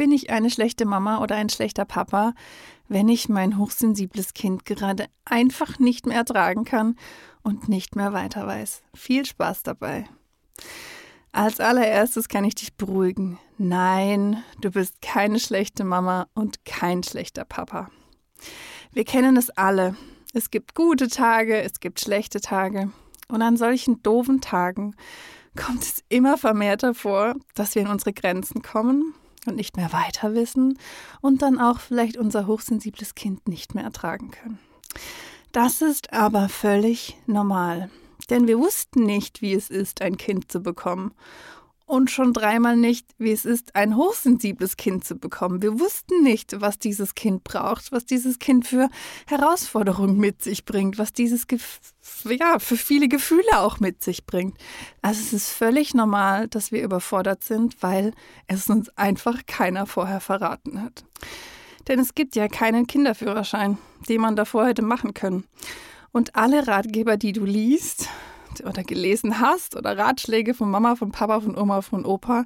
bin 0.00 0.12
ich 0.12 0.30
eine 0.30 0.48
schlechte 0.48 0.86
Mama 0.86 1.20
oder 1.20 1.36
ein 1.36 1.50
schlechter 1.50 1.84
Papa, 1.84 2.32
wenn 2.88 3.10
ich 3.10 3.28
mein 3.28 3.58
hochsensibles 3.58 4.32
Kind 4.32 4.64
gerade 4.64 5.08
einfach 5.26 5.78
nicht 5.78 6.06
mehr 6.06 6.16
ertragen 6.16 6.64
kann 6.64 6.96
und 7.42 7.68
nicht 7.68 7.96
mehr 7.96 8.14
weiter 8.14 8.46
weiß. 8.46 8.82
Viel 8.94 9.26
Spaß 9.26 9.62
dabei. 9.62 10.06
Als 11.32 11.60
allererstes 11.60 12.30
kann 12.30 12.46
ich 12.46 12.54
dich 12.54 12.78
beruhigen. 12.78 13.38
Nein, 13.58 14.42
du 14.62 14.70
bist 14.70 15.02
keine 15.02 15.38
schlechte 15.38 15.84
Mama 15.84 16.28
und 16.32 16.64
kein 16.64 17.02
schlechter 17.02 17.44
Papa. 17.44 17.90
Wir 18.92 19.04
kennen 19.04 19.36
es 19.36 19.50
alle. 19.50 19.96
Es 20.32 20.50
gibt 20.50 20.74
gute 20.74 21.08
Tage, 21.08 21.60
es 21.60 21.78
gibt 21.78 22.00
schlechte 22.00 22.40
Tage. 22.40 22.90
Und 23.28 23.42
an 23.42 23.58
solchen 23.58 24.02
doofen 24.02 24.40
Tagen 24.40 24.96
kommt 25.54 25.82
es 25.82 26.02
immer 26.08 26.38
vermehrter 26.38 26.94
vor, 26.94 27.34
dass 27.54 27.74
wir 27.74 27.82
in 27.82 27.88
unsere 27.88 28.14
Grenzen 28.14 28.62
kommen 28.62 29.14
und 29.46 29.56
nicht 29.56 29.76
mehr 29.76 29.92
weiter 29.92 30.34
wissen 30.34 30.78
und 31.20 31.42
dann 31.42 31.58
auch 31.58 31.80
vielleicht 31.80 32.16
unser 32.16 32.46
hochsensibles 32.46 33.14
Kind 33.14 33.48
nicht 33.48 33.74
mehr 33.74 33.84
ertragen 33.84 34.30
können. 34.30 34.58
Das 35.52 35.82
ist 35.82 36.12
aber 36.12 36.48
völlig 36.48 37.16
normal, 37.26 37.90
denn 38.28 38.46
wir 38.46 38.58
wussten 38.58 39.04
nicht, 39.04 39.42
wie 39.42 39.54
es 39.54 39.70
ist, 39.70 40.02
ein 40.02 40.16
Kind 40.16 40.50
zu 40.50 40.60
bekommen 40.60 41.12
und 41.90 42.08
schon 42.08 42.32
dreimal 42.32 42.76
nicht, 42.76 43.08
wie 43.18 43.32
es 43.32 43.44
ist, 43.44 43.74
ein 43.74 43.96
hochsensibles 43.96 44.76
Kind 44.76 45.04
zu 45.04 45.16
bekommen. 45.16 45.60
Wir 45.60 45.80
wussten 45.80 46.22
nicht, 46.22 46.60
was 46.60 46.78
dieses 46.78 47.16
Kind 47.16 47.42
braucht, 47.42 47.90
was 47.90 48.06
dieses 48.06 48.38
Kind 48.38 48.64
für 48.64 48.88
Herausforderungen 49.26 50.16
mit 50.16 50.40
sich 50.40 50.64
bringt, 50.64 50.98
was 50.98 51.12
dieses 51.12 51.48
ja, 52.28 52.60
für 52.60 52.76
viele 52.76 53.08
Gefühle 53.08 53.58
auch 53.58 53.80
mit 53.80 54.04
sich 54.04 54.24
bringt. 54.24 54.56
Also 55.02 55.20
es 55.20 55.32
ist 55.32 55.48
völlig 55.50 55.92
normal, 55.92 56.46
dass 56.46 56.70
wir 56.70 56.84
überfordert 56.84 57.42
sind, 57.42 57.82
weil 57.82 58.12
es 58.46 58.68
uns 58.68 58.88
einfach 58.96 59.44
keiner 59.46 59.86
vorher 59.86 60.20
verraten 60.20 60.80
hat. 60.80 61.04
Denn 61.88 61.98
es 61.98 62.14
gibt 62.14 62.36
ja 62.36 62.46
keinen 62.46 62.86
Kinderführerschein, 62.86 63.78
den 64.08 64.20
man 64.20 64.36
davor 64.36 64.68
hätte 64.68 64.82
machen 64.82 65.12
können. 65.12 65.42
Und 66.12 66.36
alle 66.36 66.68
Ratgeber, 66.68 67.16
die 67.16 67.32
du 67.32 67.44
liest, 67.44 68.08
oder 68.64 68.82
gelesen 68.82 69.40
hast 69.40 69.76
oder 69.76 69.96
Ratschläge 69.96 70.54
von 70.54 70.70
Mama, 70.70 70.96
von 70.96 71.12
Papa, 71.12 71.40
von 71.40 71.56
Oma, 71.56 71.82
von 71.82 72.04
Opa, 72.04 72.44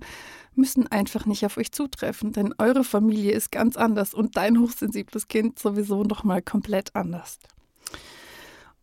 müssen 0.55 0.87
einfach 0.87 1.27
nicht 1.27 1.45
auf 1.45 1.57
euch 1.57 1.73
zutreffen, 1.73 2.33
denn 2.33 2.55
eure 2.59 2.85
Familie 2.85 3.33
ist 3.33 3.51
ganz 3.51 3.77
anders 3.77 4.15
und 4.15 4.37
dein 4.37 4.61
hochsensibles 4.61 5.29
Kind 5.29 5.59
sowieso 5.59 6.05
noch 6.05 6.25
mal 6.25 6.43
komplett 6.43 6.95
anders. 6.95 7.39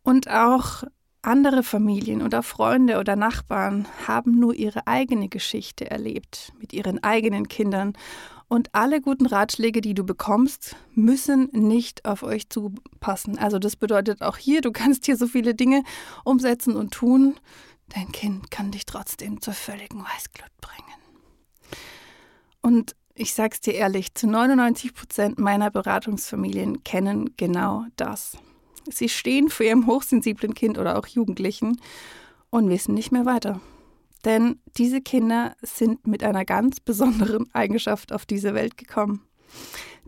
Und 0.04 0.30
auch 0.30 0.84
andere 1.22 1.62
Familien 1.64 2.22
oder 2.24 2.42
Freunde 2.42 3.00
oder 3.00 3.16
Nachbarn 3.16 3.88
haben 4.08 4.40
nur 4.40 4.56
ihre 4.56 4.88
eigene 4.88 5.30
Geschichte 5.30 5.90
erlebt 5.90 6.52
mit 6.60 6.74
ihren 6.74 7.04
eigenen 7.04 7.48
Kindern 7.48 7.94
und 8.52 8.76
alle 8.76 9.00
guten 9.00 9.28
Ratschläge, 9.28 9.80
die 9.80 9.94
du 9.94 10.04
bekommst, 10.04 10.76
müssen 10.94 11.48
nicht 11.54 12.04
auf 12.04 12.22
euch 12.22 12.50
zupassen. 12.50 13.38
Also 13.38 13.60
das 13.60 13.78
bedeutet 13.78 14.22
auch 14.22 14.36
hier, 14.36 14.60
du 14.60 14.72
kannst 14.74 15.06
hier 15.06 15.16
so 15.16 15.26
viele 15.26 15.56
Dinge 15.56 15.84
umsetzen 16.26 16.76
und 16.76 16.92
tun. 16.92 17.40
Dein 17.88 18.12
Kind 18.12 18.52
kann 18.52 18.72
dich 18.72 18.86
trotzdem 18.86 19.40
zur 19.42 19.54
völligen 19.54 20.04
Weißglut 20.04 20.52
bringen. 20.60 21.80
Und 22.62 22.94
ich 23.16 23.34
sag's 23.34 23.62
dir 23.62 23.74
ehrlich, 23.74 24.16
zu 24.16 24.28
99 24.28 24.96
Prozent 24.96 25.40
meiner 25.40 25.72
Beratungsfamilien 25.72 26.84
kennen 26.84 27.34
genau 27.38 27.86
das. 27.96 28.38
Sie 28.90 29.08
stehen 29.08 29.50
vor 29.50 29.66
ihrem 29.66 29.88
hochsensiblen 29.88 30.56
Kind 30.56 30.78
oder 30.78 31.00
auch 31.00 31.08
Jugendlichen 31.08 31.80
und 32.50 32.68
wissen 32.68 32.96
nicht 32.96 33.14
mehr 33.14 33.26
weiter. 33.26 33.62
Denn 34.26 34.60
diese 34.78 35.02
Kinder 35.02 35.56
sind 35.62 36.06
mit 36.08 36.24
einer 36.24 36.46
ganz 36.46 36.80
besonderen 36.80 37.54
Eigenschaft 37.54 38.14
auf 38.14 38.26
diese 38.26 38.54
Welt 38.54 38.78
gekommen. 38.78 39.26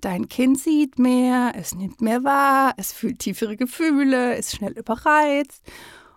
Dein 0.01 0.28
Kind 0.28 0.59
sieht 0.59 1.00
mehr, 1.00 1.53
es 1.56 1.75
nimmt 1.75 2.01
mehr 2.01 2.24
wahr, 2.24 2.74
es 2.78 2.91
fühlt 2.91 3.19
tiefere 3.19 3.56
Gefühle, 3.56 4.35
ist 4.35 4.56
schnell 4.56 4.74
überreizt 4.74 5.63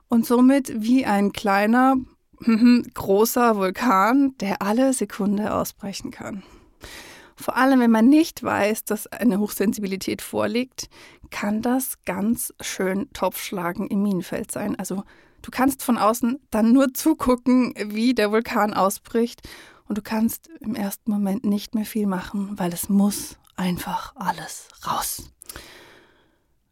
und 0.08 0.26
somit 0.26 0.72
wie 0.82 1.06
ein 1.06 1.32
kleiner, 1.32 1.96
großer 2.94 3.56
Vulkan, 3.56 4.36
der 4.38 4.60
alle 4.60 4.92
Sekunde 4.92 5.54
ausbrechen 5.54 6.10
kann. 6.10 6.42
Vor 7.36 7.56
allem, 7.56 7.80
wenn 7.80 7.90
man 7.90 8.08
nicht 8.08 8.42
weiß, 8.42 8.84
dass 8.84 9.06
eine 9.06 9.38
Hochsensibilität 9.38 10.22
vorliegt, 10.22 10.88
kann 11.30 11.60
das 11.60 12.02
ganz 12.04 12.54
schön 12.60 13.12
Topfschlagen 13.12 13.88
im 13.88 14.02
Minenfeld 14.02 14.50
sein. 14.50 14.76
Also 14.76 15.04
Du 15.46 15.52
kannst 15.52 15.84
von 15.84 15.96
außen 15.96 16.40
dann 16.50 16.72
nur 16.72 16.92
zugucken, 16.92 17.72
wie 17.76 18.14
der 18.14 18.32
Vulkan 18.32 18.74
ausbricht 18.74 19.42
und 19.86 19.96
du 19.96 20.02
kannst 20.02 20.50
im 20.58 20.74
ersten 20.74 21.08
Moment 21.08 21.44
nicht 21.44 21.72
mehr 21.76 21.84
viel 21.84 22.08
machen, 22.08 22.58
weil 22.58 22.72
es 22.72 22.88
muss 22.88 23.38
einfach 23.54 24.12
alles 24.16 24.66
raus. 24.84 25.30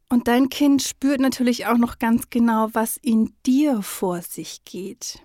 Und 0.09 0.27
dein 0.27 0.49
Kind 0.49 0.83
spürt 0.83 1.21
natürlich 1.21 1.67
auch 1.67 1.77
noch 1.77 2.01
ganz 2.01 2.31
genau, 2.31 2.69
was 2.73 2.97
in 2.97 3.33
dir 3.47 3.81
vor 3.81 4.23
sich 4.23 4.65
geht 4.65 5.21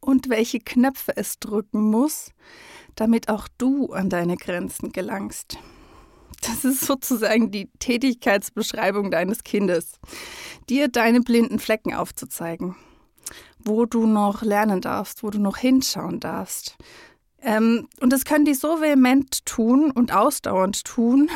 und 0.00 0.30
welche 0.30 0.58
Knöpfe 0.58 1.14
es 1.14 1.38
drücken 1.38 1.90
muss, 1.90 2.32
damit 2.94 3.28
auch 3.28 3.48
du 3.58 3.92
an 3.92 4.08
deine 4.08 4.38
Grenzen 4.38 4.92
gelangst. 4.92 5.58
Das 6.42 6.64
ist 6.64 6.84
sozusagen 6.84 7.50
die 7.50 7.68
Tätigkeitsbeschreibung 7.78 9.10
deines 9.10 9.44
Kindes, 9.44 9.98
dir 10.68 10.88
deine 10.88 11.20
blinden 11.20 11.58
Flecken 11.58 11.94
aufzuzeigen, 11.94 12.76
wo 13.58 13.86
du 13.86 14.06
noch 14.06 14.42
lernen 14.42 14.80
darfst, 14.80 15.22
wo 15.22 15.30
du 15.30 15.38
noch 15.38 15.56
hinschauen 15.56 16.20
darfst. 16.20 16.76
Ähm, 17.40 17.88
und 18.00 18.12
das 18.12 18.24
können 18.24 18.44
die 18.44 18.54
so 18.54 18.80
vehement 18.80 19.44
tun 19.46 19.90
und 19.90 20.12
ausdauernd 20.12 20.84
tun, 20.84 21.30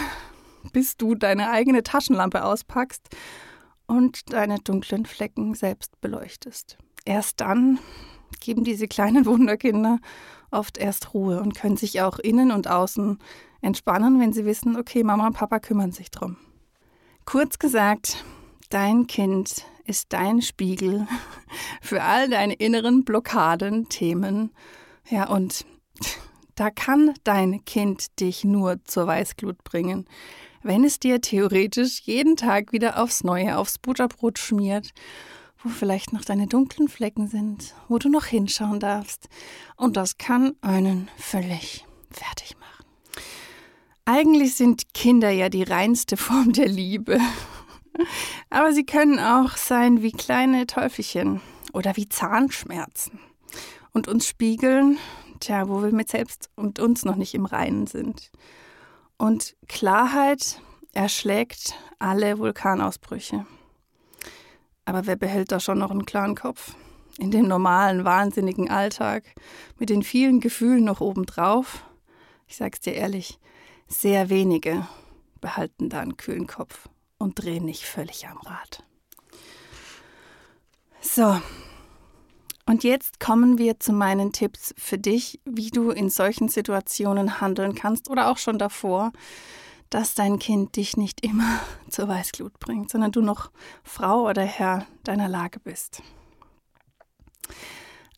bis 0.72 0.97
du 0.97 1.14
deine 1.14 1.50
eigene 1.50 1.82
Taschenlampe 1.82 2.44
auspackst 2.44 3.08
und 3.86 4.32
deine 4.32 4.58
dunklen 4.58 5.06
Flecken 5.06 5.54
selbst 5.54 6.00
beleuchtest. 6.00 6.78
Erst 7.04 7.41
dann 7.41 7.78
geben 8.41 8.64
diese 8.64 8.88
kleinen 8.88 9.26
Wunderkinder 9.26 9.98
oft 10.52 10.78
erst 10.78 11.14
Ruhe 11.14 11.40
und 11.40 11.54
können 11.54 11.76
sich 11.76 12.00
auch 12.02 12.18
innen 12.18 12.50
und 12.50 12.68
außen 12.68 13.18
entspannen, 13.60 14.20
wenn 14.20 14.32
sie 14.32 14.44
wissen, 14.44 14.76
okay, 14.76 15.02
Mama 15.04 15.26
und 15.26 15.34
Papa 15.34 15.58
kümmern 15.58 15.92
sich 15.92 16.10
drum. 16.10 16.36
Kurz 17.24 17.58
gesagt, 17.58 18.24
dein 18.68 19.06
Kind 19.06 19.64
ist 19.84 20.12
dein 20.12 20.42
Spiegel 20.42 21.06
für 21.80 22.02
all 22.02 22.28
deine 22.28 22.54
inneren 22.54 23.04
Blockaden, 23.04 23.88
Themen. 23.88 24.52
Ja, 25.08 25.28
und 25.28 25.64
da 26.54 26.70
kann 26.70 27.14
dein 27.24 27.64
Kind 27.64 28.20
dich 28.20 28.44
nur 28.44 28.82
zur 28.84 29.06
Weißglut 29.06 29.64
bringen, 29.64 30.06
wenn 30.62 30.84
es 30.84 31.00
dir 31.00 31.20
theoretisch 31.20 32.00
jeden 32.00 32.36
Tag 32.36 32.72
wieder 32.72 33.02
aufs 33.02 33.24
Neue 33.24 33.58
aufs 33.58 33.78
Butterbrot 33.78 34.38
schmiert, 34.38 34.90
wo 35.62 35.68
vielleicht 35.68 36.12
noch 36.12 36.24
deine 36.24 36.46
dunklen 36.46 36.88
Flecken 36.88 37.28
sind, 37.28 37.74
wo 37.88 37.98
du 37.98 38.08
noch 38.08 38.26
hinschauen 38.26 38.80
darfst. 38.80 39.28
Und 39.76 39.96
das 39.96 40.18
kann 40.18 40.54
einen 40.60 41.08
völlig 41.16 41.84
fertig 42.10 42.56
machen. 42.58 42.86
Eigentlich 44.04 44.54
sind 44.54 44.92
Kinder 44.94 45.31
ja 45.31 45.48
die 45.48 45.62
reinste 45.62 46.16
Form 46.16 46.52
der 46.52 46.69
Liebe. 46.69 47.20
Aber 48.50 48.72
sie 48.72 48.84
können 48.84 49.19
auch 49.19 49.56
sein 49.56 50.02
wie 50.02 50.12
kleine 50.12 50.66
Teufelchen 50.66 51.40
oder 51.72 51.96
wie 51.96 52.08
Zahnschmerzen 52.08 53.20
und 53.92 54.08
uns 54.08 54.26
spiegeln, 54.26 54.98
tja, 55.40 55.69
wo 55.69 55.82
wir 55.82 55.92
mit 55.92 56.08
selbst 56.08 56.50
und 56.56 56.78
uns 56.78 57.04
noch 57.04 57.16
nicht 57.16 57.34
im 57.34 57.44
Reinen 57.46 57.87
sind. 57.87 58.31
Und 59.19 59.56
Klarheit 59.69 60.60
erschlägt 60.92 61.75
alle 61.98 62.38
Vulkanausbrüche. 62.38 63.46
Aber 64.84 65.06
wer 65.06 65.17
behält 65.17 65.52
da 65.52 65.61
schon 65.61 65.79
noch 65.79 65.90
einen 65.90 66.06
klaren 66.06 66.34
Kopf? 66.34 66.75
In 67.19 67.31
dem 67.31 67.46
normalen, 67.46 68.05
wahnsinnigen 68.05 68.70
Alltag, 68.70 69.25
mit 69.79 69.90
den 69.90 70.02
vielen 70.02 70.40
Gefühlen 70.40 70.84
noch 70.84 71.00
obendrauf? 71.00 71.84
Ich 72.46 72.56
sag's 72.56 72.81
dir 72.81 72.94
ehrlich, 72.94 73.38
sehr 73.87 74.31
wenige 74.31 74.87
behalten 75.40 75.88
da 75.90 76.00
einen 76.00 76.17
kühlen 76.17 76.46
Kopf 76.46 76.88
und 77.19 77.43
drehen 77.43 77.64
nicht 77.64 77.84
völlig 77.84 78.26
am 78.26 78.38
Rad. 78.38 78.84
So, 81.00 81.40
Und 82.64 82.85
jetzt 82.85 83.20
kommen 83.20 83.58
wir 83.58 83.81
zu 83.81 83.93
meinen 83.93 84.32
Tipps 84.32 84.73
für 84.78 84.96
dich, 84.96 85.40
wie 85.44 85.70
du 85.70 85.90
in 85.90 86.08
solchen 86.08 86.49
Situationen 86.49 87.40
handeln 87.40 87.75
kannst 87.75 88.08
oder 88.08 88.28
auch 88.31 88.38
schon 88.38 88.58
davor, 88.58 89.12
dass 89.92 90.14
dein 90.14 90.38
Kind 90.38 90.76
dich 90.76 90.96
nicht 90.96 91.24
immer 91.24 91.60
zur 91.88 92.08
Weißglut 92.08 92.58
bringt, 92.58 92.90
sondern 92.90 93.12
du 93.12 93.20
noch 93.20 93.50
Frau 93.84 94.28
oder 94.28 94.42
Herr 94.42 94.86
deiner 95.04 95.28
Lage 95.28 95.60
bist. 95.60 96.02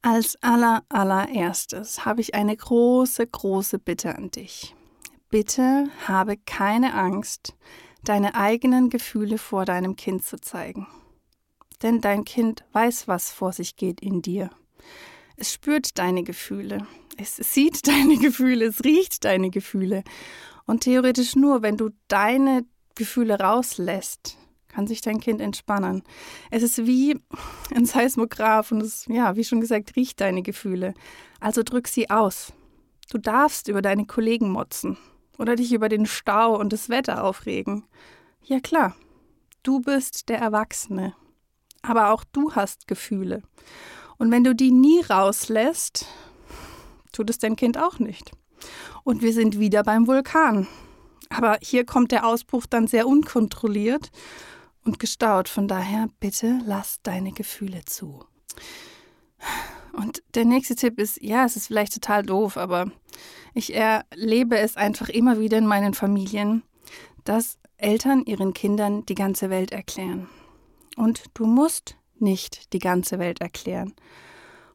Als 0.00 0.36
aller, 0.42 0.84
allererstes 0.88 2.04
habe 2.04 2.20
ich 2.20 2.34
eine 2.34 2.56
große, 2.56 3.26
große 3.26 3.78
Bitte 3.78 4.14
an 4.14 4.30
dich. 4.30 4.74
Bitte 5.30 5.88
habe 6.06 6.36
keine 6.36 6.94
Angst, 6.94 7.56
deine 8.04 8.34
eigenen 8.34 8.90
Gefühle 8.90 9.38
vor 9.38 9.64
deinem 9.64 9.96
Kind 9.96 10.24
zu 10.24 10.38
zeigen. 10.38 10.86
Denn 11.82 12.00
dein 12.00 12.24
Kind 12.24 12.64
weiß, 12.72 13.08
was 13.08 13.32
vor 13.32 13.52
sich 13.52 13.76
geht 13.76 14.00
in 14.00 14.22
dir. 14.22 14.50
Es 15.36 15.52
spürt 15.52 15.98
deine 15.98 16.22
Gefühle. 16.22 16.86
Es 17.16 17.36
sieht 17.36 17.86
deine 17.88 18.18
Gefühle. 18.18 18.66
Es 18.66 18.84
riecht 18.84 19.24
deine 19.24 19.50
Gefühle. 19.50 20.04
Und 20.66 20.80
theoretisch 20.80 21.36
nur, 21.36 21.62
wenn 21.62 21.76
du 21.76 21.90
deine 22.08 22.64
Gefühle 22.94 23.38
rauslässt, 23.38 24.38
kann 24.68 24.86
sich 24.86 25.00
dein 25.00 25.20
Kind 25.20 25.40
entspannen. 25.40 26.02
Es 26.50 26.62
ist 26.62 26.86
wie 26.86 27.20
ein 27.74 27.86
Seismograph 27.86 28.72
und 28.72 28.82
es, 28.82 29.06
ja, 29.06 29.36
wie 29.36 29.44
schon 29.44 29.60
gesagt, 29.60 29.96
riecht 29.96 30.20
deine 30.20 30.42
Gefühle. 30.42 30.94
Also 31.40 31.62
drück 31.62 31.88
sie 31.88 32.10
aus. 32.10 32.52
Du 33.10 33.18
darfst 33.18 33.68
über 33.68 33.82
deine 33.82 34.06
Kollegen 34.06 34.50
motzen 34.50 34.96
oder 35.38 35.56
dich 35.56 35.72
über 35.72 35.88
den 35.88 36.06
Stau 36.06 36.58
und 36.58 36.72
das 36.72 36.88
Wetter 36.88 37.22
aufregen. 37.22 37.84
Ja 38.42 38.60
klar, 38.60 38.96
du 39.62 39.80
bist 39.80 40.28
der 40.28 40.38
Erwachsene. 40.38 41.14
Aber 41.82 42.10
auch 42.12 42.24
du 42.24 42.54
hast 42.54 42.88
Gefühle. 42.88 43.42
Und 44.16 44.30
wenn 44.30 44.44
du 44.44 44.54
die 44.54 44.70
nie 44.70 45.02
rauslässt, 45.02 46.06
tut 47.12 47.28
es 47.28 47.38
dein 47.38 47.56
Kind 47.56 47.78
auch 47.78 47.98
nicht. 47.98 48.32
Und 49.04 49.22
wir 49.22 49.32
sind 49.32 49.58
wieder 49.58 49.82
beim 49.84 50.06
Vulkan. 50.06 50.66
Aber 51.28 51.58
hier 51.62 51.84
kommt 51.84 52.10
der 52.10 52.26
Ausbruch 52.26 52.66
dann 52.66 52.86
sehr 52.86 53.06
unkontrolliert 53.06 54.10
und 54.84 54.98
gestaut. 54.98 55.48
Von 55.48 55.68
daher 55.68 56.08
bitte 56.20 56.60
lass 56.66 57.00
deine 57.02 57.32
Gefühle 57.32 57.84
zu. 57.84 58.24
Und 59.92 60.22
der 60.34 60.44
nächste 60.44 60.74
Tipp 60.74 60.98
ist, 60.98 61.22
ja, 61.22 61.44
es 61.44 61.56
ist 61.56 61.68
vielleicht 61.68 61.94
total 61.94 62.24
doof, 62.24 62.56
aber 62.56 62.90
ich 63.52 63.74
erlebe 63.74 64.58
es 64.58 64.76
einfach 64.76 65.08
immer 65.08 65.38
wieder 65.38 65.58
in 65.58 65.66
meinen 65.66 65.94
Familien, 65.94 66.62
dass 67.24 67.58
Eltern 67.76 68.24
ihren 68.24 68.54
Kindern 68.54 69.06
die 69.06 69.14
ganze 69.14 69.50
Welt 69.50 69.70
erklären. 69.70 70.28
Und 70.96 71.24
du 71.34 71.46
musst 71.46 71.96
nicht 72.18 72.72
die 72.72 72.78
ganze 72.78 73.18
Welt 73.18 73.40
erklären. 73.40 73.94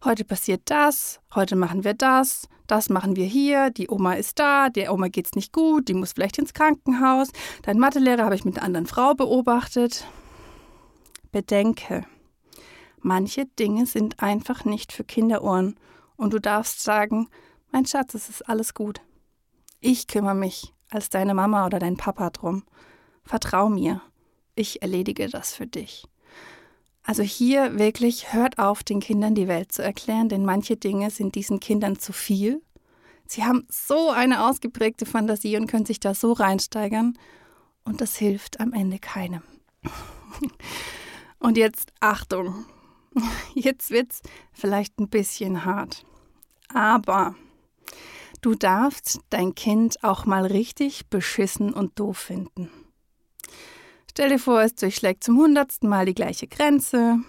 Heute 0.01 0.23
passiert 0.23 0.61
das, 0.65 1.19
heute 1.35 1.57
machen 1.57 1.83
wir 1.83 1.93
das, 1.93 2.47
das 2.67 2.87
machen 2.87 3.17
wir 3.17 3.25
hier, 3.25 3.69
die 3.69 3.89
Oma 3.89 4.13
ist 4.13 4.39
da, 4.39 4.69
der 4.69 4.93
Oma 4.93 5.09
geht's 5.09 5.35
nicht 5.35 5.51
gut, 5.51 5.89
die 5.89 5.93
muss 5.93 6.13
vielleicht 6.13 6.37
ins 6.37 6.53
Krankenhaus, 6.53 7.31
dein 7.63 7.79
Mathelehrer 7.79 8.23
habe 8.23 8.35
ich 8.35 8.45
mit 8.45 8.55
einer 8.55 8.65
anderen 8.65 8.85
Frau 8.85 9.13
beobachtet. 9.13 10.07
Bedenke, 11.33 12.05
manche 13.01 13.45
Dinge 13.45 13.85
sind 13.85 14.23
einfach 14.23 14.63
nicht 14.63 14.93
für 14.93 15.03
Kinderohren 15.03 15.77
und 16.15 16.31
du 16.31 16.39
darfst 16.39 16.81
sagen, 16.81 17.27
mein 17.73 17.85
Schatz, 17.85 18.13
es 18.13 18.29
ist 18.29 18.47
alles 18.47 18.73
gut. 18.73 19.01
Ich 19.81 20.07
kümmere 20.07 20.33
mich 20.33 20.73
als 20.89 21.09
deine 21.09 21.33
Mama 21.33 21.65
oder 21.65 21.79
dein 21.79 21.97
Papa 21.97 22.29
drum. 22.29 22.63
Vertrau 23.25 23.67
mir, 23.67 24.01
ich 24.55 24.81
erledige 24.81 25.27
das 25.27 25.53
für 25.53 25.67
dich. 25.67 26.05
Also 27.09 27.23
hier 27.23 27.79
wirklich 27.79 28.33
hört 28.33 28.59
auf, 28.59 28.83
den 28.83 28.99
Kindern 28.99 29.33
die 29.33 29.47
Welt 29.47 29.71
zu 29.71 29.81
erklären, 29.81 30.29
denn 30.29 30.45
manche 30.45 30.77
Dinge 30.77 31.09
sind 31.09 31.33
diesen 31.33 31.59
Kindern 31.59 31.97
zu 31.97 32.13
viel. 32.13 32.61
Sie 33.25 33.43
haben 33.43 33.65
so 33.67 34.11
eine 34.11 34.45
ausgeprägte 34.45 35.07
Fantasie 35.07 35.57
und 35.57 35.65
können 35.65 35.87
sich 35.87 35.99
da 35.99 36.13
so 36.13 36.33
reinsteigern 36.33 37.17
und 37.83 37.99
das 38.01 38.15
hilft 38.15 38.59
am 38.59 38.73
Ende 38.73 38.99
keinem. 38.99 39.41
Und 41.39 41.57
jetzt 41.57 41.93
Achtung. 41.99 42.65
Jetzt 43.55 43.89
wird's 43.89 44.21
vielleicht 44.53 44.99
ein 44.99 45.09
bisschen 45.09 45.65
hart. 45.65 46.05
Aber 46.71 47.33
du 48.41 48.53
darfst 48.53 49.21
dein 49.31 49.55
Kind 49.55 50.03
auch 50.03 50.27
mal 50.27 50.45
richtig 50.45 51.07
beschissen 51.07 51.73
und 51.73 51.97
doof 51.97 52.19
finden. 52.19 52.69
Stell 54.19 54.31
dir 54.31 54.39
vor, 54.39 54.61
es 54.61 54.75
durchschlägt 54.75 55.23
zum 55.23 55.37
hundertsten 55.37 55.87
Mal 55.87 56.05
die 56.05 56.13
gleiche 56.13 56.45
Grenze, 56.45 57.19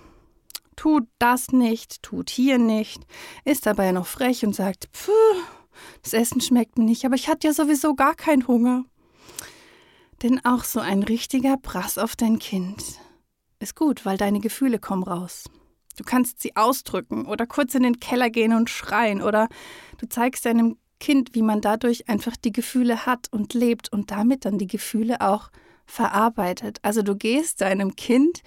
tut 0.74 1.06
das 1.20 1.52
nicht, 1.52 2.02
tut 2.02 2.30
hier 2.30 2.58
nicht, 2.58 3.06
ist 3.44 3.66
dabei 3.66 3.92
noch 3.92 4.08
frech 4.08 4.44
und 4.44 4.56
sagt, 4.56 4.90
Puh, 4.90 5.12
das 6.02 6.14
Essen 6.14 6.40
schmeckt 6.40 6.78
mir 6.78 6.84
nicht, 6.84 7.04
aber 7.04 7.14
ich 7.14 7.28
hatte 7.28 7.46
ja 7.46 7.52
sowieso 7.52 7.94
gar 7.94 8.16
keinen 8.16 8.48
Hunger. 8.48 8.86
Denn 10.24 10.44
auch 10.44 10.64
so 10.64 10.80
ein 10.80 11.04
richtiger 11.04 11.56
Brass 11.58 11.96
auf 11.96 12.16
dein 12.16 12.40
Kind 12.40 12.82
ist 13.60 13.76
gut, 13.76 14.04
weil 14.04 14.16
deine 14.16 14.40
Gefühle 14.40 14.80
kommen 14.80 15.04
raus. 15.04 15.44
Du 15.96 16.02
kannst 16.02 16.42
sie 16.42 16.56
ausdrücken 16.56 17.24
oder 17.24 17.46
kurz 17.46 17.76
in 17.76 17.84
den 17.84 18.00
Keller 18.00 18.30
gehen 18.30 18.52
und 18.52 18.68
schreien 18.68 19.22
oder 19.22 19.46
du 19.98 20.08
zeigst 20.08 20.44
deinem 20.44 20.76
Kind, 20.98 21.36
wie 21.36 21.42
man 21.42 21.60
dadurch 21.60 22.08
einfach 22.08 22.36
die 22.36 22.50
Gefühle 22.50 23.06
hat 23.06 23.28
und 23.30 23.54
lebt 23.54 23.92
und 23.92 24.10
damit 24.10 24.44
dann 24.44 24.58
die 24.58 24.66
Gefühle 24.66 25.20
auch 25.20 25.50
verarbeitet. 25.90 26.78
Also 26.82 27.02
du 27.02 27.16
gehst 27.16 27.60
deinem 27.60 27.96
Kind 27.96 28.42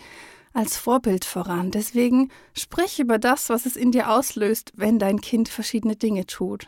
als 0.54 0.78
Vorbild 0.78 1.26
voran. 1.26 1.72
Deswegen 1.72 2.30
sprich 2.54 3.00
über 3.00 3.18
das, 3.18 3.50
was 3.50 3.66
es 3.66 3.76
in 3.76 3.92
dir 3.92 4.10
auslöst, 4.10 4.72
wenn 4.76 5.00
dein 5.00 5.22
Kind 5.22 5.50
verschiedene 5.50 5.96
Dinge 5.96 6.26
tut. 6.26 6.68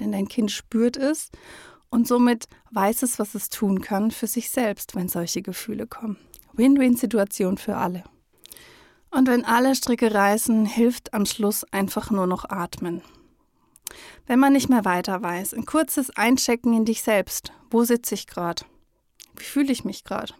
Denn 0.00 0.12
dein 0.12 0.28
Kind 0.28 0.50
spürt 0.50 0.96
es 0.96 1.30
und 1.90 2.08
somit 2.08 2.46
weiß 2.70 3.02
es, 3.02 3.18
was 3.18 3.34
es 3.34 3.48
tun 3.48 3.80
kann 3.80 4.10
für 4.10 4.26
sich 4.26 4.50
selbst, 4.50 4.94
wenn 4.94 5.08
solche 5.08 5.42
Gefühle 5.42 5.86
kommen. 5.86 6.18
Win-Win-Situation 6.54 7.58
für 7.58 7.76
alle. 7.76 8.04
Und 9.10 9.28
wenn 9.28 9.44
alle 9.44 9.76
Stricke 9.76 10.12
reißen, 10.12 10.66
hilft 10.66 11.14
am 11.14 11.24
Schluss 11.24 11.64
einfach 11.72 12.10
nur 12.10 12.26
noch 12.26 12.44
atmen. 12.48 13.02
Wenn 14.26 14.40
man 14.40 14.54
nicht 14.54 14.68
mehr 14.68 14.84
weiter 14.84 15.22
weiß, 15.22 15.54
ein 15.54 15.66
kurzes 15.66 16.10
Einchecken 16.10 16.72
in 16.72 16.84
dich 16.84 17.02
selbst. 17.02 17.52
Wo 17.70 17.84
sitze 17.84 18.14
ich 18.14 18.26
gerade? 18.26 18.64
Wie 19.36 19.44
fühle 19.44 19.72
ich 19.72 19.84
mich 19.84 20.04
gerade? 20.04 20.34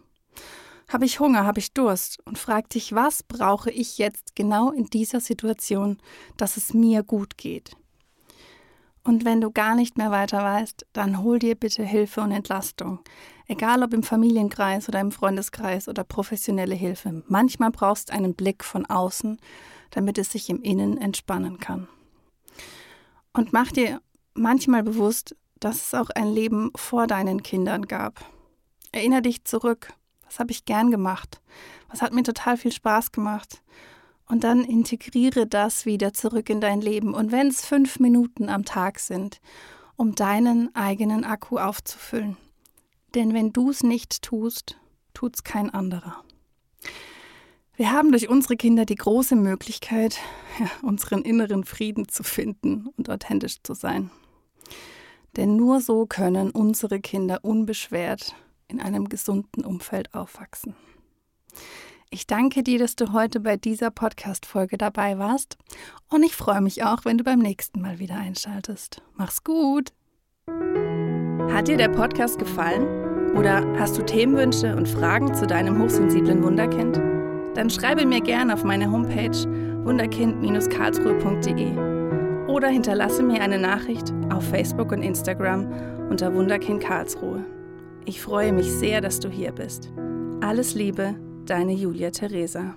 Habe 0.87 1.05
ich 1.05 1.19
Hunger? 1.19 1.45
Habe 1.45 1.59
ich 1.59 1.73
Durst? 1.73 2.19
Und 2.25 2.37
frag 2.37 2.69
dich, 2.69 2.93
was 2.93 3.23
brauche 3.23 3.71
ich 3.71 3.97
jetzt 3.97 4.35
genau 4.35 4.71
in 4.71 4.85
dieser 4.85 5.19
Situation, 5.19 5.97
dass 6.37 6.57
es 6.57 6.73
mir 6.73 7.03
gut 7.03 7.37
geht? 7.37 7.75
Und 9.03 9.23
wenn 9.23 9.39
du 9.39 9.51
gar 9.51 9.75
nicht 9.75 9.97
mehr 9.97 10.09
weiter 10.09 10.43
weißt, 10.43 10.87
dann 10.93 11.21
hol 11.21 11.37
dir 11.37 11.55
bitte 11.55 11.83
Hilfe 11.83 12.21
und 12.21 12.31
Entlastung. 12.31 12.99
Egal 13.47 13.83
ob 13.83 13.93
im 13.93 14.01
Familienkreis 14.01 14.89
oder 14.89 14.99
im 14.99 15.11
Freundeskreis 15.11 15.87
oder 15.87 16.03
professionelle 16.03 16.73
Hilfe. 16.73 17.23
Manchmal 17.27 17.69
brauchst 17.69 18.09
du 18.09 18.13
einen 18.13 18.33
Blick 18.33 18.63
von 18.63 18.85
außen, 18.87 19.39
damit 19.91 20.17
es 20.17 20.31
sich 20.31 20.49
im 20.49 20.61
Innen 20.63 20.97
entspannen 20.97 21.59
kann. 21.59 21.87
Und 23.31 23.53
mach 23.53 23.71
dir 23.71 24.01
manchmal 24.33 24.81
bewusst, 24.81 25.35
dass 25.59 25.75
es 25.87 25.93
auch 25.93 26.09
ein 26.09 26.33
Leben 26.33 26.71
vor 26.75 27.05
deinen 27.05 27.43
Kindern 27.43 27.83
gab. 27.85 28.25
Erinner 28.95 29.19
dich 29.19 29.43
zurück. 29.43 29.91
Was 30.25 30.39
habe 30.39 30.51
ich 30.51 30.63
gern 30.63 30.89
gemacht? 30.89 31.41
Was 31.89 32.01
hat 32.01 32.13
mir 32.13 32.23
total 32.23 32.55
viel 32.55 32.71
Spaß 32.71 33.11
gemacht? 33.11 33.61
Und 34.25 34.45
dann 34.45 34.63
integriere 34.63 35.45
das 35.45 35.85
wieder 35.85 36.13
zurück 36.13 36.49
in 36.49 36.61
dein 36.61 36.79
Leben. 36.79 37.13
Und 37.13 37.33
wenn 37.33 37.47
es 37.47 37.65
fünf 37.65 37.99
Minuten 37.99 38.47
am 38.47 38.63
Tag 38.63 38.99
sind, 38.99 39.41
um 39.97 40.15
deinen 40.15 40.73
eigenen 40.75 41.25
Akku 41.25 41.57
aufzufüllen. 41.57 42.37
Denn 43.15 43.33
wenn 43.33 43.51
du 43.51 43.69
es 43.69 43.83
nicht 43.83 44.21
tust, 44.21 44.77
tut 45.13 45.35
es 45.35 45.43
kein 45.43 45.69
anderer. 45.73 46.23
Wir 47.75 47.91
haben 47.91 48.11
durch 48.11 48.29
unsere 48.29 48.55
Kinder 48.55 48.85
die 48.85 48.95
große 48.95 49.35
Möglichkeit, 49.35 50.19
ja, 50.57 50.67
unseren 50.83 51.21
inneren 51.21 51.65
Frieden 51.65 52.07
zu 52.07 52.23
finden 52.23 52.87
und 52.95 53.09
authentisch 53.09 53.61
zu 53.61 53.73
sein. 53.73 54.09
Denn 55.35 55.57
nur 55.57 55.81
so 55.81 56.05
können 56.05 56.49
unsere 56.49 57.01
Kinder 57.01 57.39
unbeschwert 57.43 58.35
in 58.67 58.81
einem 58.81 59.09
gesunden 59.09 59.65
Umfeld 59.65 60.13
aufwachsen. 60.13 60.75
Ich 62.09 62.27
danke 62.27 62.63
dir, 62.63 62.79
dass 62.79 62.95
du 62.95 63.13
heute 63.13 63.39
bei 63.39 63.57
dieser 63.57 63.91
Podcast-Folge 63.91 64.77
dabei 64.77 65.17
warst 65.17 65.57
und 66.09 66.23
ich 66.23 66.35
freue 66.35 66.61
mich 66.61 66.83
auch, 66.83 67.03
wenn 67.03 67.17
du 67.17 67.23
beim 67.23 67.39
nächsten 67.39 67.81
Mal 67.81 67.99
wieder 67.99 68.15
einschaltest. 68.15 69.01
Mach's 69.15 69.43
gut! 69.43 69.91
Hat 71.51 71.67
dir 71.67 71.77
der 71.77 71.89
Podcast 71.89 72.39
gefallen? 72.39 73.35
Oder 73.35 73.65
hast 73.77 73.97
du 73.97 74.05
Themenwünsche 74.05 74.75
und 74.75 74.87
Fragen 74.87 75.35
zu 75.35 75.45
deinem 75.45 75.81
hochsensiblen 75.81 76.41
Wunderkind? 76.43 76.97
Dann 77.55 77.69
schreibe 77.69 78.05
mir 78.05 78.21
gerne 78.21 78.53
auf 78.53 78.63
meine 78.63 78.89
Homepage 78.91 79.35
wunderkind-karlsruhe.de 79.85 82.47
oder 82.47 82.69
hinterlasse 82.69 83.23
mir 83.23 83.41
eine 83.41 83.59
Nachricht 83.59 84.13
auf 84.31 84.47
Facebook 84.47 84.91
und 84.91 85.01
Instagram 85.01 85.67
unter 86.09 86.33
Wunderkind 86.33 86.81
Karlsruhe. 86.81 87.43
Ich 88.07 88.21
freue 88.21 88.53
mich 88.53 88.71
sehr, 88.71 89.01
dass 89.01 89.19
du 89.19 89.29
hier 89.29 89.51
bist. 89.51 89.91
Alles 90.39 90.75
Liebe, 90.75 91.15
deine 91.45 91.73
Julia 91.73 92.11
Theresa. 92.11 92.75